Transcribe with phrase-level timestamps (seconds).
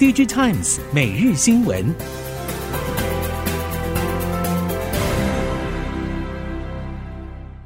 [0.00, 1.94] DigiTimes 每日新闻，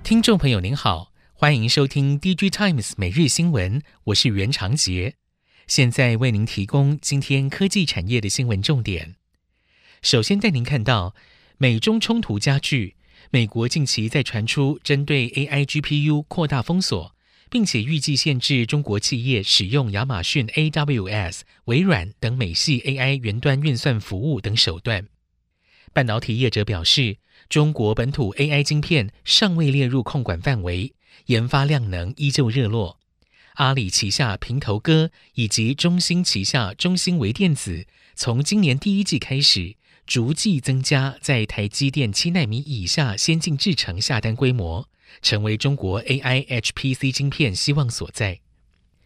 [0.02, 5.14] 听众朋友您好，欢迎收听 DigiTimes 每日新闻，我是袁长杰，
[5.68, 9.14] 现在为您提供今天科技产业的新闻重点。
[10.02, 11.14] 首先带您看到
[11.58, 12.96] 美中冲突加剧，
[13.30, 17.13] 美国近期在传出针对 AI GPU 扩大封锁。
[17.54, 25.06] 并且预计限制中国企业使用亚马逊 AWS、微软等美系 AI 云端运算服务等手段。
[25.92, 30.94] 半导体业者表示，中国本土 AI 晶片尚未列入控管范围，
[31.26, 32.98] 研发量能依旧热络。
[33.52, 37.86] 阿里旗下平头哥以及中芯旗下中芯微电子，
[38.16, 39.76] 从今年第一季开始，
[40.08, 44.88] 逐季增加在台积电七奈米以下先进制程下单规模。
[45.22, 48.40] 成为中国 AI HPC 晶片希望所在。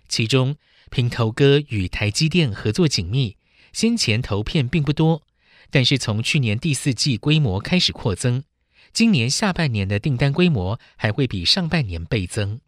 [0.09, 0.57] 其中，
[0.91, 3.37] 平头哥与台积电合作紧密，
[3.73, 5.23] 先前投片并不多，
[5.71, 8.45] 但是从去年第四季规模开始扩增，
[8.93, 12.61] 今年下半年的订单规模还会比上半年倍增。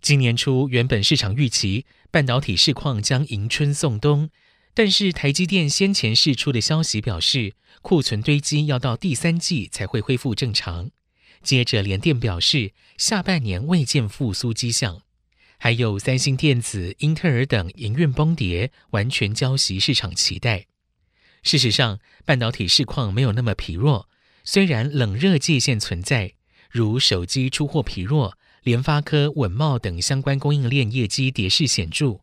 [0.00, 4.30] 今年初，原本市场预期半导体市况将迎春送冬，
[4.74, 10.90] 但是台积电先前释出的消息表示，库存堆积要到第三季才会恢复正常。
[11.42, 15.02] 接着，联电表示，下半年未见复苏迹象，
[15.58, 20.66] 还有三星电子、英特尔等营运崩跌，完全浇熄市场期待。
[21.42, 24.08] 事实上，半导体市况没有那么疲弱，
[24.44, 26.34] 虽然冷热界限存在，
[26.70, 32.20] 如手机出货疲弱、联发科、稳懋等相关供应链业绩跌势显著，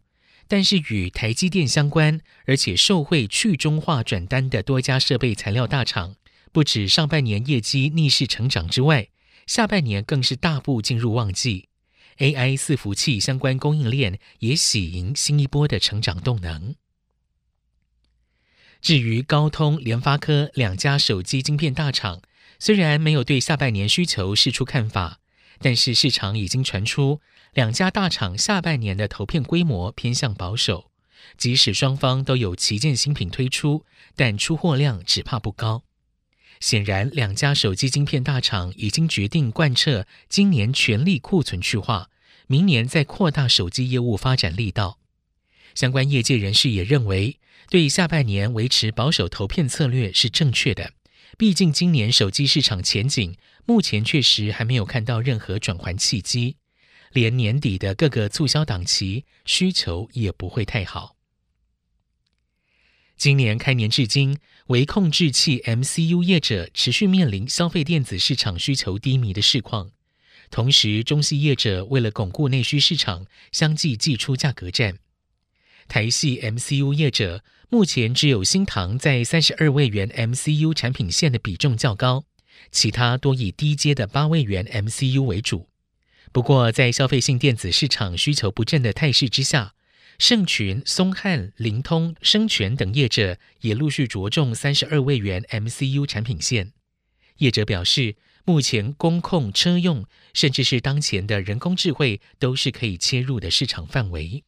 [0.47, 6.15] 但是与台积电相关，而且受惠去中化转单的多家设备材料大厂。
[6.51, 9.09] 不止上半年业绩逆势成长之外，
[9.45, 11.69] 下半年更是大步进入旺季
[12.17, 16.75] ，AI 伺服器相关供应链也喜迎新一波的成长动能。
[18.81, 22.21] 至于高通、联发科两家手机晶片大厂，
[22.59, 25.19] 虽然没有对下半年需求释出看法，
[25.59, 27.19] 但是市场已经传出
[27.53, 30.91] 两家大厂下半年的投片规模偏向保守，
[31.37, 33.85] 即使双方都有旗舰新品推出，
[34.15, 35.83] 但出货量只怕不高。
[36.59, 42.09] 显然，两家手机晶片大厂已经决定贯彻今年全力库存去化，
[42.47, 44.99] 明年再扩大手机业务发展力道。
[45.73, 50.93] 相关业界人士也认为，对下半年维持保守投片策略是正确的。
[51.37, 56.57] 毕竟，今年手机市场前景目前确实还没有看到任何转圜契机，
[57.13, 61.15] 连年底的各个促销档期需求也不会太好。
[63.19, 64.37] 今年开年至今，
[64.67, 69.91] 微控制器 MCU 业者持续面临消费电子市场需求低迷的市况，
[70.49, 74.99] 同时中系业者为了巩固内需市场，相继祭出价格战。
[75.89, 82.23] 台系 MCU 业者目前只有新唐在三十二位元 MCU 产品线的比重较高，
[82.71, 85.67] 其他多以低阶的八位元 MCU 为主。
[86.31, 89.73] 不过，在消费性电子市场需求不振的态势之下，
[90.19, 96.73] 盛群、松汉、灵通、生全等业者也陆续着重三十二位元 MCU 产品线。
[97.37, 104.43] 业者表示，目前工控、车用，甚至是当前的人工智慧，都是可以切入的市场范围。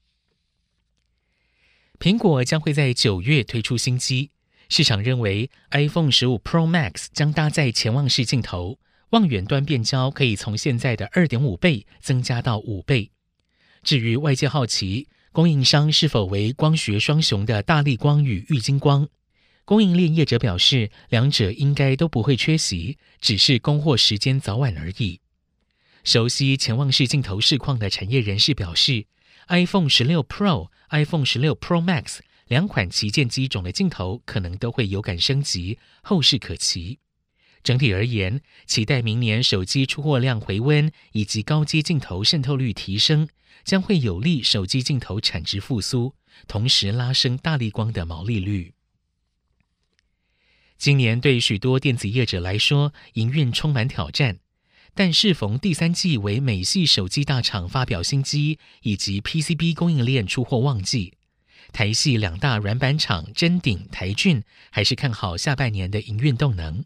[1.98, 4.32] 苹果将会在九月推出新机，
[4.68, 8.78] 市场认为 iPhone 十五 Pro Max 将搭载潜望式镜头，
[9.12, 13.12] 望远端变焦可以从现在的二点五倍增加到五倍。
[13.84, 19.08] 至于外界好奇，供应商是否为光学双雄的大力光与玉晶光？
[19.64, 25.22] 供应链业者表示，两者应该都不会缺席，只是供货时间早晚而已。
[26.04, 29.06] 熟悉潜望式镜头市况的产业人士表示
[29.48, 37.00] ，iPhone 十六 Pro、iPhone 十六 Pro Max 两款旗舰机种的镜头可能都会有感升级，后市可期。
[37.64, 43.28] 整体而言，期待明年手机出货量回温以及高阶镜头渗透率提升，
[43.64, 46.16] 将会有利手机镜头产值复苏，
[46.48, 48.74] 同时拉升大立光的毛利率。
[50.78, 54.40] 今年对许多电子业者来说，营运充满挑战，
[54.96, 61.14] 但适逢第三季为美系手机大厂发表新机以及 PCB 供应链出货旺季，
[61.72, 64.42] 台系两大软板厂臻鼎、台俊
[64.72, 66.84] 还是看好下半年的营运动能。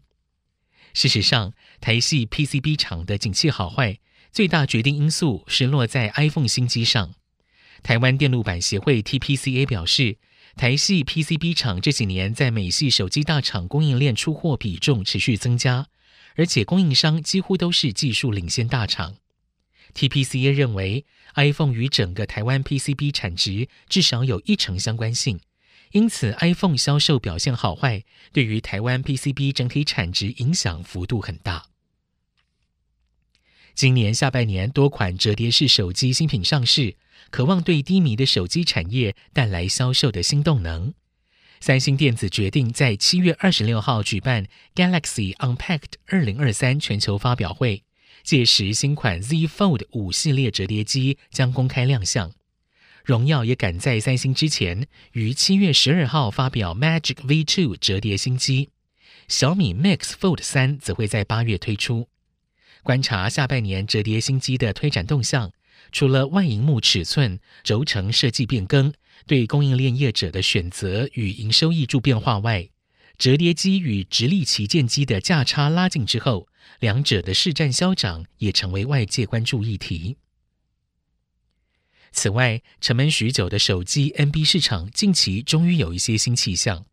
[0.96, 3.98] 事实上，台系 PCB 厂的景气好坏，
[4.32, 7.12] 最大决定因素是落在 iPhone 新机上。
[7.82, 10.16] 台湾电路板协会 TPCA 表示，
[10.56, 15.88] 台系 PCB 厂这几年在美系手机大厂供应链出货比重持续增加，
[16.34, 19.16] 而且供应商几乎都是技术领先大厂。
[19.94, 21.04] TPCA 认为
[21.34, 25.40] ，iPhone 与整个台湾 PCB 产值至少有一成相关性，
[25.92, 31.66] 因此 iPhone 销售表现好坏对于台湾 PCB 整体产值影响幅度很大。
[33.74, 36.96] 今年下半年多款折叠式手机新品上市，
[37.30, 40.94] 渴望对低迷的手机产业带来销售的新动能。
[41.60, 47.82] 三星电子决定在七月二十六号举办 Galaxy Unpacked 二零二三全球发表会，
[48.22, 52.32] 届时新款 Z Fold 五系列折叠机将公开亮相。
[53.06, 58.70] 荣耀也赶在三星之前，于七月十二号发表 Magic V Two 折叠新机。
[59.28, 62.08] 小米 Mix Fold 三则会在八月推出。
[62.82, 65.52] 观察下半年折叠新机的推展动向，
[65.92, 68.92] 除了外萤幕尺寸、轴承设计变更，
[69.24, 72.68] 对供应链业者的选择与营收挹注变化外，
[73.16, 76.48] 折叠机与直立旗舰机的价差拉近之后，
[76.80, 80.16] 两者的市占消长也成为外界关注议题。
[82.26, 86.84] 此外，沉闷许久的手机 NB 市场近期终于有一些新气象。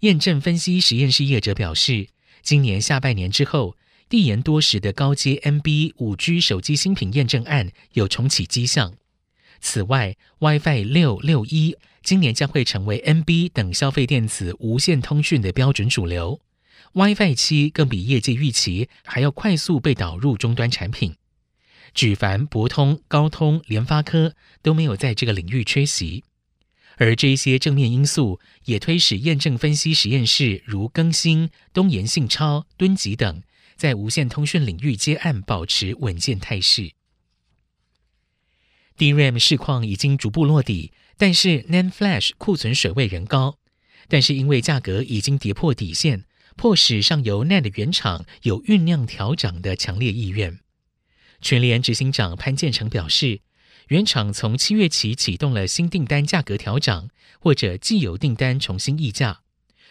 [0.00, 2.08] 验证分析实验室业者表示，
[2.40, 3.76] 今年下半年之后，
[4.08, 8.94] 递延多时的高阶 NB 5G 手机新品验证案有重启迹象。
[9.60, 16.40] 此外，WiFi 六六一今年将会成为 NB 等消费电子无线通讯的标准主流
[16.94, 21.14] ，WiFi 七更比业界预期还要快速被导入终端产品。
[21.94, 26.24] 举凡博通、高通、联发科都没有在这个领域缺席，
[26.96, 33.42] 而这一些正面因素也推使验证分析实验室如更新、东研信超、敦吉等，
[33.76, 36.92] 在无线通讯领域接案保持稳健态势。
[38.96, 43.58] DRAM 市况已经逐步落底，但是 NAND Flash 库存水位仍高。
[44.08, 46.24] 但是因为价格已经跌破底线，
[46.56, 50.58] 迫使上游 NAND 原厂有酝酿调涨的强烈意愿。
[51.40, 53.40] 全联执行长潘建成表示，
[53.88, 57.08] 原厂从七月起启动了新订单价格调涨，
[57.40, 59.40] 或者既有订单重新议价，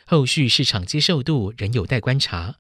[0.06, 2.56] 后续市场接受度仍有待观察。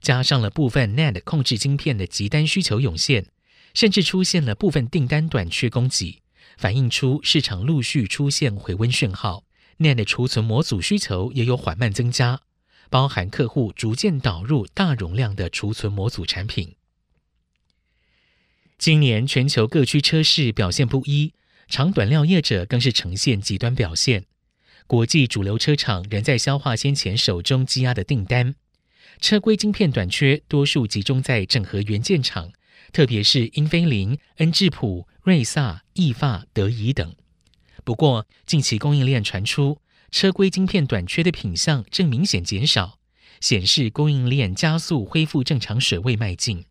[0.00, 3.26] 加上了部分 NAND 控制晶片的急单需求涌现。
[3.74, 6.22] 甚至出现了部分订单短缺供给，
[6.56, 9.44] 反映出市场陆续出现回温讯号。
[9.80, 12.40] NAND 储存模组需求也有缓慢增加，
[12.88, 16.74] 包含客户逐渐导入大容量的储存模组产品。
[18.78, 21.32] 今年全球各区车市表现不一，
[21.68, 24.26] 长短料业者更是呈现极端表现。
[24.86, 28.54] 国际主流车厂仍在消化先前手中积压的订单，
[29.20, 32.52] 车规晶片短缺多数集中在整合元件厂。
[32.92, 37.16] 特别是英飞凌、恩智浦、瑞萨、意法、德仪等。
[37.82, 39.80] 不过，近期供应链传出
[40.12, 43.00] 车规晶片短缺的品项正明显减少，
[43.40, 46.66] 显示供应链加速恢复正常水位迈进。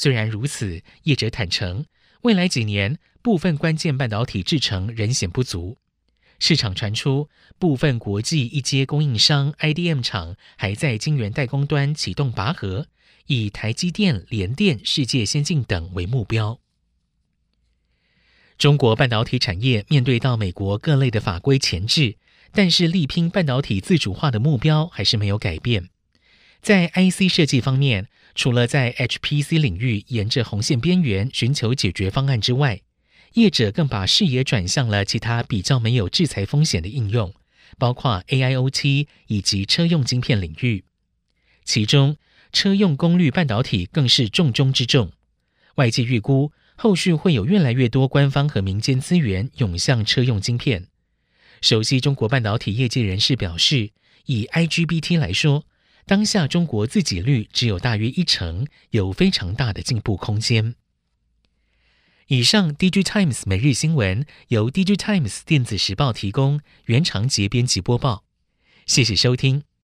[0.00, 1.84] 虽然如此，业者坦承，
[2.22, 5.76] 未来几年部分关键半导体制程仍显不足。
[6.38, 12.86] 市场传出部分国际一阶供应商 IDM 厂还在晶圆代工端启动拔河。
[13.26, 16.58] 以台积电、联电、世界先进等为目标。
[18.56, 22.16] 中国半导体产业面对到美国各类的法规前置，
[22.52, 25.90] 但是力拼半导体自主化的目标还是没有改变。
[26.60, 32.80] 在 IC 设计方面，除了在 HPC 领域沿着红线边缘寻求解决方案之外，
[33.34, 37.32] 业者更把视野转向了其他比较没有制裁风险的应用，
[37.78, 40.84] 包括 AIoT 以及车用晶片领域，
[41.64, 42.16] 其中。
[42.52, 45.12] 车用功率半导体更是重中之重，
[45.76, 50.88] 外界预估后续会有越来越多官方和民间资源涌向车用晶片。
[51.60, 53.92] 熟悉中国半导体业界人士表示，
[54.26, 55.64] 以 IGBT 来说，
[56.10, 60.74] 当下中国自给率只有大约一成，有非常大的进步空间。
[62.26, 68.24] 以上，DG Times 每日新闻由 DG Times 电子时报提供，原长节编辑播报，
[68.86, 69.62] 谢谢收听。